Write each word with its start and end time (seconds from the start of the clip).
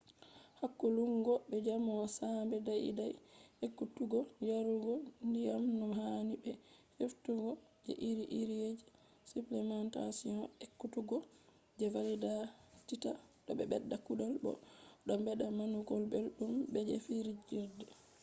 hakkulungo 0.59 1.33
be 1.49 1.57
jamo 1.67 1.95
sambe 2.17 2.57
dai 2.67 2.89
dai 2.99 3.13
ekkutuggo 3.65 4.19
yarugo 4.49 4.93
diyam 5.33 5.63
no 5.79 5.87
hani 5.99 6.33
be 6.43 6.51
heftugo 6.97 7.49
je 7.85 7.93
iri 8.09 8.25
iri 8.39 8.55
jresupplementation 8.79 10.37
ekkutuggo 10.65 11.17
je 11.77 11.85
valititta 11.95 13.11
do 13.45 13.51
bedda 13.71 13.97
kugal 14.05 14.33
bo 14.43 14.51
do 15.05 15.13
bedda 15.25 15.47
nanugo 15.57 15.93
beldum 16.11 16.53
be 16.71 16.79
je 16.87 16.95
fijirde 17.05 17.85